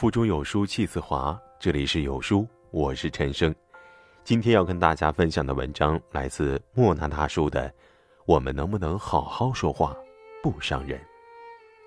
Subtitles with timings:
[0.00, 3.54] 腹中有书气自华，这里是有书，我是陈生。
[4.24, 7.68] 今天要跟大家分享的文章来自莫那大叔的
[8.24, 9.94] 《我们能不能好好说话，
[10.42, 10.98] 不伤人》。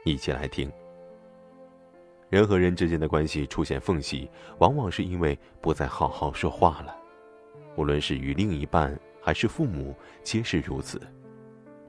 [0.05, 0.71] 一起来听。
[2.29, 6.95] 人和人之间的关系出现缝隙，往往是因为不再好好说话了。
[7.77, 11.01] 无论是与另一半还是父母，皆是如此。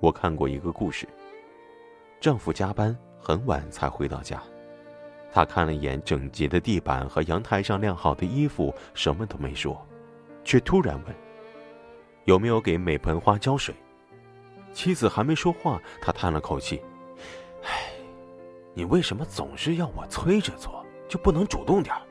[0.01, 1.07] 我看过一个故事：
[2.19, 4.43] 丈夫加班很晚才回到家。
[5.35, 9.85] 他看了一眼整洁的地板和阳台上晾好的衣服，什么都没说，
[10.45, 11.15] 却突然问
[12.25, 13.75] ：“有没有给每盆花浇水？”
[14.73, 16.81] 妻子还没说话，他叹了口气
[17.67, 17.91] ：“唉，
[18.75, 22.03] 你为什么总是要我催着做，就不能主动点儿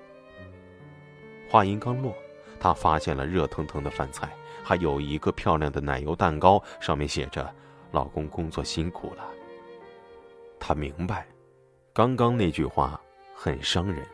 [1.49, 2.13] 话音刚落，
[2.59, 4.29] 他发现了热腾腾的饭菜，
[4.61, 7.49] 还有一个漂亮的奶油蛋糕，上面写着
[7.91, 9.25] ：“老公工作辛苦了。”
[10.59, 11.25] 他明白，
[11.93, 12.99] 刚刚那句话。
[13.43, 14.07] 很伤人，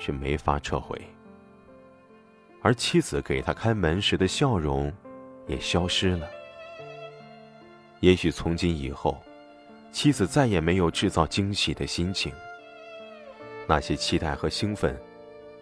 [0.00, 0.98] 却没法撤回。
[2.62, 4.90] 而妻子给他开门时的笑容，
[5.46, 6.26] 也消失了。
[8.00, 9.22] 也许从今以后，
[9.92, 12.32] 妻子再也没有制造惊喜的心情。
[13.66, 14.98] 那些期待和兴奋，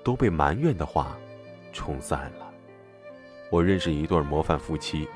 [0.04, 1.18] 都被埋怨的话
[1.72, 2.48] 冲散了。
[3.50, 5.08] 我认识一对模范夫妻，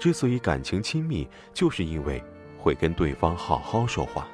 [0.00, 2.24] 之所以感情亲密，就是因为
[2.56, 4.26] 会跟对方好好说话。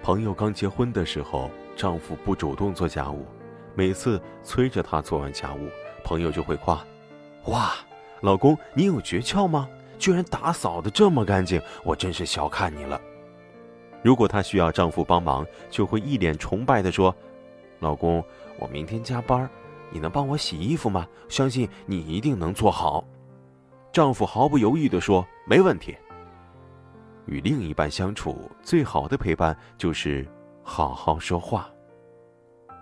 [0.00, 1.50] 朋友刚结婚的时候。
[1.74, 3.26] 丈夫不主动做家务，
[3.74, 5.68] 每次催着他做完家务，
[6.04, 6.84] 朋友就会夸
[7.46, 7.72] ：“哇，
[8.20, 9.68] 老公你有诀窍吗？
[9.98, 13.00] 居然打扫的这么干净，我真是小看你了。”
[14.02, 17.14] 如果她需要丈夫帮忙，就会一脸崇拜的说
[17.80, 18.22] ：“老公，
[18.58, 19.48] 我明天加班，
[19.90, 21.06] 你能帮我洗衣服吗？
[21.28, 23.04] 相信你一定能做好。”
[23.92, 25.96] 丈夫毫不犹豫的说：“没问题。”
[27.26, 30.26] 与另一半相处，最好的陪伴就是。
[30.62, 31.68] 好好说话。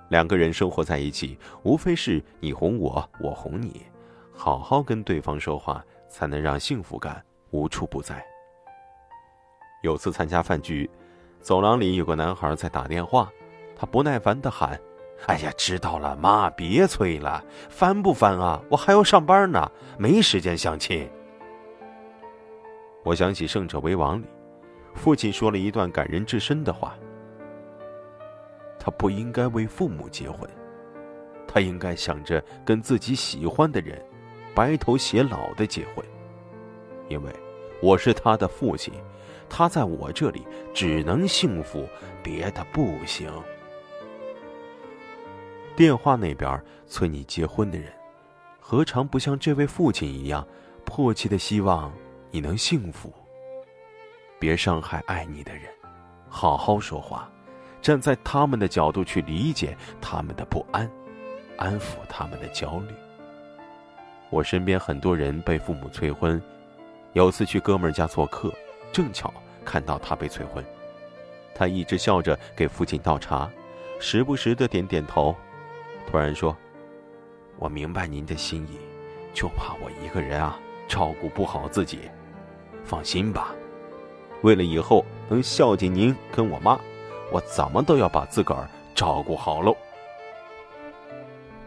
[0.08, 3.82] 两个人生活在一起，无非是你哄我，我哄你，
[4.32, 8.24] 好好跟对方说话，才能让幸福感无处不在。
[9.82, 10.90] 有次参加饭局，
[11.40, 13.30] 走廊里有个男孩在打电话，
[13.76, 14.78] 他不耐烦的喊
[15.26, 18.60] ：“哎呀，知道了，妈，别催了，烦不烦啊？
[18.68, 21.08] 我还要上班呢，没时间相亲。”
[23.04, 24.26] 我想起《胜者为王》里，
[24.94, 26.94] 父亲说了一段感人至深的话。
[28.80, 30.48] 他不应该为父母结婚，
[31.46, 34.02] 他应该想着跟自己喜欢的人，
[34.54, 36.04] 白头偕老的结婚。
[37.08, 37.30] 因为
[37.82, 38.94] 我是他的父亲，
[39.48, 41.86] 他在我这里只能幸福，
[42.22, 43.30] 别的不行。
[45.76, 47.92] 电话那边催你结婚的人，
[48.58, 50.46] 何尝不像这位父亲一样，
[50.84, 51.92] 迫切的希望
[52.30, 53.12] 你能幸福？
[54.38, 55.64] 别伤害爱你的人，
[56.28, 57.30] 好好说话。
[57.82, 60.90] 站在他们的角度去理解他们的不安，
[61.56, 62.94] 安抚他们的焦虑。
[64.28, 66.40] 我身边很多人被父母催婚，
[67.14, 68.52] 有次去哥们家做客，
[68.92, 69.32] 正巧
[69.64, 70.64] 看到他被催婚，
[71.54, 73.50] 他一直笑着给父亲倒茶，
[73.98, 75.34] 时不时的点点头，
[76.06, 76.56] 突然说
[77.58, 78.78] ：“我明白您的心意，
[79.34, 82.00] 就怕我一个人啊照顾不好自己。
[82.84, 83.54] 放心吧，
[84.42, 86.78] 为了以后能孝敬您跟我妈。”
[87.32, 89.76] 我怎么都要把自个儿照顾好喽。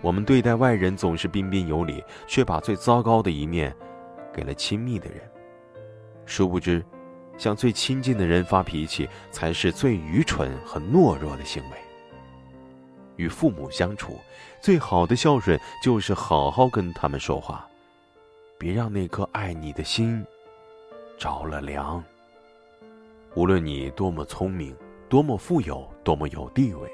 [0.02, 3.74] 我们对待外人总是彬彬有礼，却把最糟糕的一面
[4.34, 5.22] 给了亲密的人。
[6.26, 6.84] 殊不知，
[7.38, 11.78] 向最亲近的人发脾气，才是最愚蠢和懦弱的行为。
[13.16, 14.20] 与父母相处，
[14.60, 17.66] 最好的孝顺就是好好跟他们说话，
[18.58, 20.26] 别让那颗爱你的心
[21.18, 22.04] 着了凉。
[23.36, 24.76] 无论你多么聪明。
[25.14, 26.92] 多么富有，多么有地位，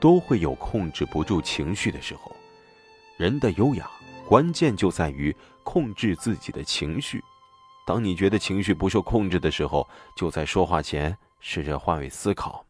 [0.00, 2.34] 都会有控制不住情绪的时候。
[3.16, 3.88] 人的优雅，
[4.26, 5.32] 关键就在于
[5.62, 7.22] 控制自己的情绪。
[7.86, 12.66] 当你觉得情绪不受控制的时候，就在说话前试着换位思考。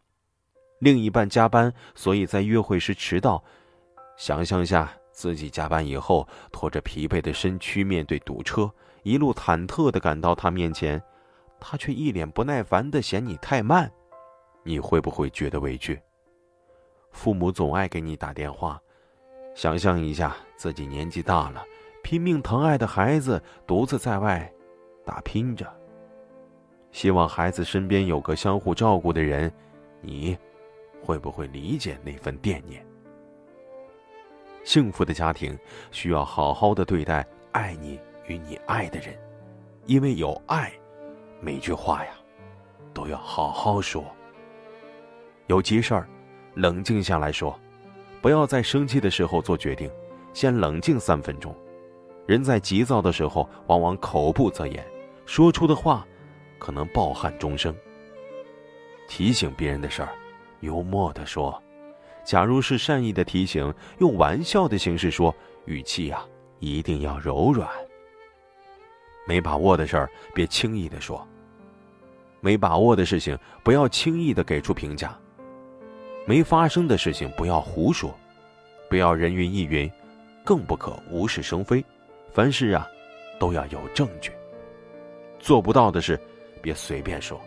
[0.81, 3.42] 另一半加班，所以在约会时迟到。
[4.19, 8.70] 想象下自己加班以后，拖着疲惫的身躯面对堵车，
[9.02, 11.02] 一路忐忑的赶到他面前，
[11.58, 13.90] 他却一脸不耐烦的嫌你太慢。
[14.64, 16.00] 你会不会觉得委屈？
[17.12, 18.81] 父母总爱给你打电话，
[19.55, 21.62] 想象一下自己年纪大了，
[22.02, 24.52] 拼命疼爱的孩子独自在外
[25.05, 25.72] 打拼着，
[26.90, 29.52] 希望孩子身边有个相互照顾的人，
[30.00, 30.37] 你
[31.00, 32.84] 会不会理解那份惦念？
[34.64, 35.56] 幸福的家庭
[35.93, 39.14] 需要好好的对待爱你与你爱的人，
[39.84, 40.72] 因为有爱，
[41.40, 42.12] 每句话呀
[42.94, 44.02] 都要好好说。
[45.46, 46.08] 有急事儿，
[46.55, 47.58] 冷静下来说，
[48.23, 49.91] 不要在生气的时候做决定，
[50.32, 51.55] 先冷静三分钟。
[52.26, 54.82] 人在急躁的时候，往往口不择言，
[55.26, 56.06] 说出的话
[56.58, 57.75] 可能抱憾终生。
[59.06, 60.08] 提醒别人的事儿，
[60.61, 61.52] 幽默的说；
[62.25, 65.35] 假如是善意的提醒，用玩笑的形式说，
[65.67, 66.25] 语气呀
[66.58, 67.69] 一定要柔软。
[69.26, 71.19] 没把握的事儿，别轻易的说；
[72.41, 75.11] 没把握的事情，不要轻易的给出评价；
[76.26, 78.14] 没发生的事情，不要胡说，
[78.88, 79.90] 不要人云亦云，
[80.42, 81.84] 更不可无事生非。
[82.32, 82.88] 凡事啊，
[83.38, 84.32] 都要有证据。
[85.38, 86.18] 做不到的事，
[86.62, 87.40] 别随便说。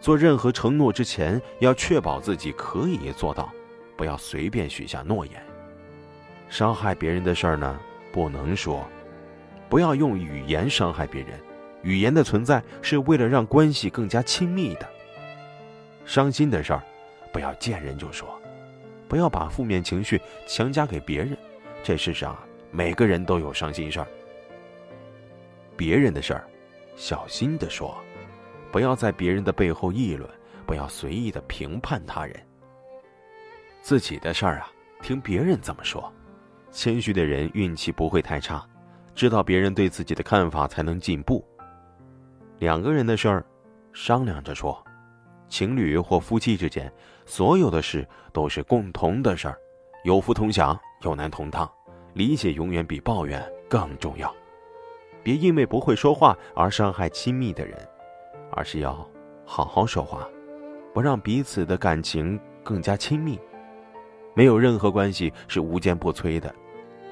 [0.00, 3.52] 做任何承诺之前，要确保自己可以做到，
[3.96, 5.42] 不要随便许下诺言。
[6.48, 7.80] 伤害别人的事儿呢，
[8.12, 8.86] 不能说。
[9.68, 11.40] 不要用语言伤害别人。
[11.82, 14.88] 语言的存在是为了让关系更加亲密的。
[16.04, 16.82] 伤心的事儿，
[17.34, 18.40] 不要见人就说。
[19.06, 21.36] 不要把负面情绪强加给别人。
[21.82, 22.34] 这世上。
[22.76, 24.06] 每个人都有伤心事儿，
[25.76, 26.44] 别人的事儿，
[26.96, 27.96] 小心的说，
[28.72, 30.28] 不要在别人的背后议论，
[30.66, 32.34] 不要随意的评判他人。
[33.80, 34.72] 自己的事儿啊，
[35.02, 36.12] 听别人怎么说。
[36.72, 38.68] 谦虚的人运气不会太差，
[39.14, 41.46] 知道别人对自己的看法才能进步。
[42.58, 43.46] 两个人的事儿，
[43.92, 44.84] 商量着说。
[45.48, 46.92] 情侣或夫妻之间，
[47.26, 49.58] 所有的事都是共同的事儿，
[50.04, 51.70] 有福同享，有难同当。
[52.14, 54.32] 理解永远比抱怨更重要，
[55.22, 57.76] 别因为不会说话而伤害亲密的人，
[58.52, 59.04] 而是要
[59.44, 60.28] 好好说话，
[60.92, 63.36] 不让彼此的感情更加亲密。
[64.32, 66.54] 没有任何关系是无坚不摧的，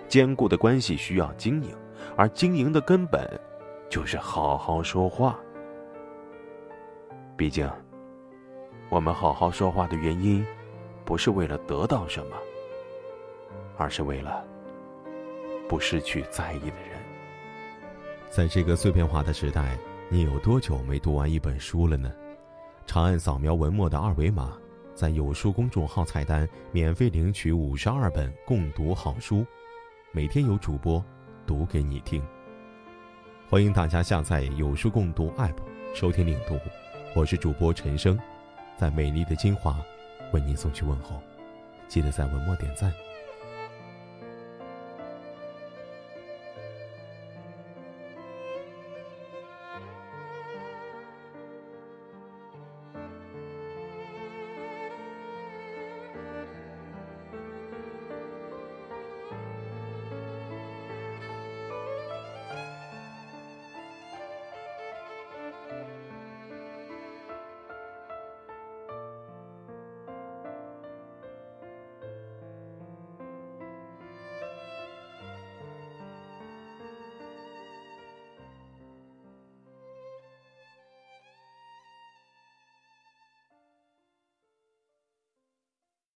[0.07, 1.75] 坚固的关系需要经营，
[2.17, 3.29] 而经营的根本
[3.91, 5.37] 就是好好说话。
[7.37, 7.69] 毕竟，
[8.93, 10.45] 我们好好说话的原因，
[11.03, 12.37] 不是为了得到什么，
[13.79, 14.45] 而是为了。
[15.67, 17.01] 不失去在意的人。
[18.29, 19.79] 在这个碎片化的时代，
[20.11, 22.13] 你有多久没读完一本书了呢？
[22.87, 24.59] 长按扫描文末的二维码，
[24.95, 29.43] 在有书公众号菜单免费领取五十二本共读好书，
[30.11, 31.03] 每天有主播
[31.47, 32.23] 读给你听。
[33.49, 35.55] 欢迎大家下载有书共读 APP
[35.95, 36.59] 收听领读，
[37.17, 38.19] 我是主播陈生，
[38.83, 39.81] 在美丽的金华
[40.33, 41.23] 为您送去问候。
[41.87, 42.93] 记得在文末点赞。